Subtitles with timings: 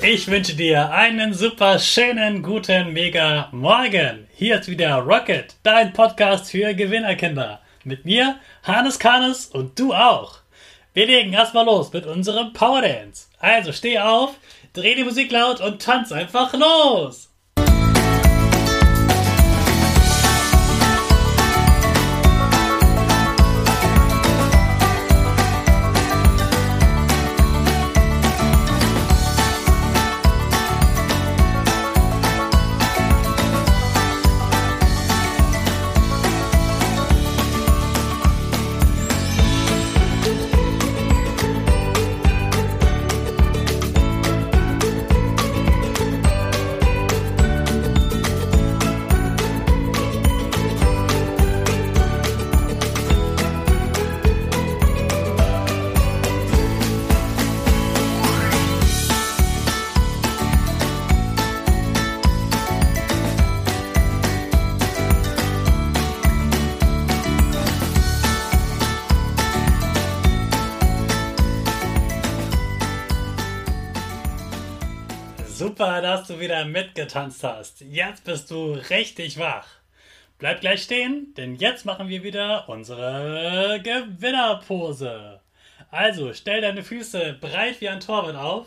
[0.00, 4.28] Ich wünsche dir einen super schönen, guten, mega Morgen.
[4.32, 7.60] Hier ist wieder Rocket, dein Podcast für Gewinnerkinder.
[7.82, 10.38] Mit mir, Hannes Kanes und du auch.
[10.94, 13.26] Wir legen erstmal los mit unserem Power Dance.
[13.40, 14.36] Also steh auf,
[14.72, 17.28] dreh die Musik laut und tanz einfach los.
[75.68, 77.82] Super, dass du wieder mitgetanzt hast.
[77.82, 79.66] Jetzt bist du richtig wach.
[80.38, 85.42] Bleib gleich stehen, denn jetzt machen wir wieder unsere Gewinnerpose.
[85.90, 88.66] Also stell deine Füße breit wie ein Torwart auf,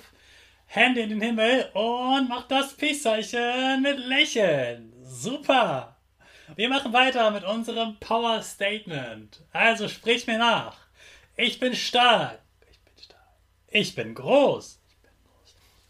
[0.67, 4.93] Hände in den Himmel und mach das Peace-Zeichen mit Lächeln.
[5.02, 5.97] Super!
[6.55, 9.41] Wir machen weiter mit unserem Power Statement.
[9.52, 10.77] Also sprich mir nach.
[11.36, 12.38] Ich bin stark.
[12.69, 13.27] Ich bin stark.
[13.69, 14.80] Ich bin groß.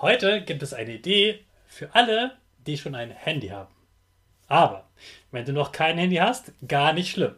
[0.00, 2.36] Heute gibt es eine Idee für alle,
[2.66, 3.74] die schon ein Handy haben.
[4.46, 4.88] Aber
[5.32, 7.34] wenn du noch kein Handy hast, gar nicht schlimm.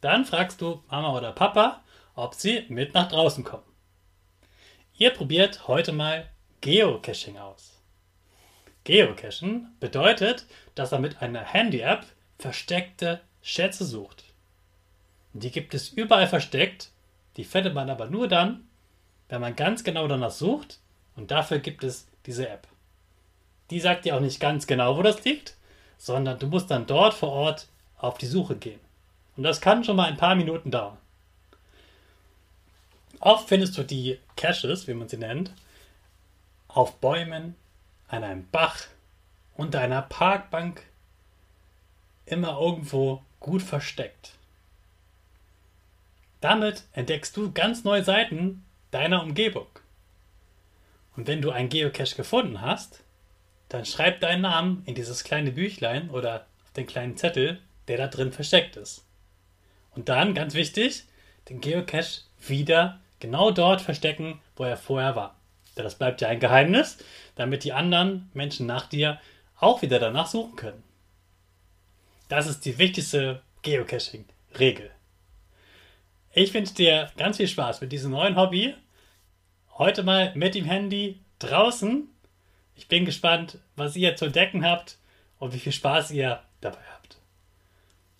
[0.00, 1.84] Dann fragst du Mama oder Papa,
[2.16, 3.62] ob sie mit nach draußen kommen.
[4.98, 6.28] Ihr probiert heute mal
[6.60, 7.80] Geocaching aus.
[8.82, 12.04] Geocachen bedeutet, dass er mit einer Handy-App
[12.36, 14.24] versteckte Schätze sucht.
[15.34, 16.90] Die gibt es überall versteckt,
[17.36, 18.68] die findet man aber nur dann,
[19.28, 20.81] wenn man ganz genau danach sucht
[21.16, 22.66] und dafür gibt es diese App.
[23.70, 25.54] Die sagt dir auch nicht ganz genau, wo das liegt,
[25.98, 27.68] sondern du musst dann dort vor Ort
[27.98, 28.80] auf die Suche gehen.
[29.36, 30.98] Und das kann schon mal ein paar Minuten dauern.
[33.20, 35.52] Oft findest du die Caches, wie man sie nennt,
[36.68, 37.54] auf Bäumen,
[38.08, 38.78] an einem Bach,
[39.54, 40.82] unter einer Parkbank,
[42.26, 44.32] immer irgendwo gut versteckt.
[46.40, 49.66] Damit entdeckst du ganz neue Seiten deiner Umgebung.
[51.16, 53.02] Und wenn du einen Geocache gefunden hast,
[53.68, 58.06] dann schreib deinen Namen in dieses kleine Büchlein oder auf den kleinen Zettel, der da
[58.06, 59.04] drin versteckt ist.
[59.94, 61.04] Und dann, ganz wichtig,
[61.48, 65.36] den Geocache wieder genau dort verstecken, wo er vorher war.
[65.76, 66.98] Denn das bleibt ja ein Geheimnis,
[67.34, 69.20] damit die anderen Menschen nach dir
[69.56, 70.82] auch wieder danach suchen können.
[72.28, 74.90] Das ist die wichtigste Geocaching-Regel.
[76.34, 78.74] Ich wünsche dir ganz viel Spaß mit diesem neuen Hobby
[79.78, 82.06] Heute mal mit dem Handy draußen.
[82.74, 84.98] Ich bin gespannt, was ihr zu entdecken habt
[85.38, 87.16] und wie viel Spaß ihr dabei habt.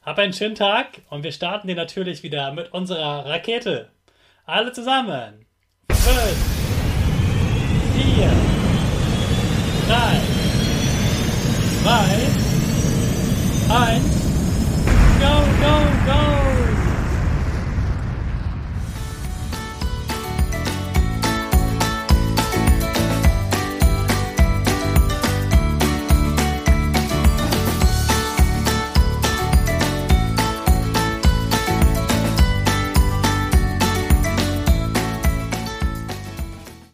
[0.00, 3.90] Hab einen schönen Tag und wir starten den natürlich wieder mit unserer Rakete.
[4.46, 5.44] Alle zusammen.
[5.90, 6.38] Fünf,
[7.96, 8.30] vier,
[9.86, 10.31] drei.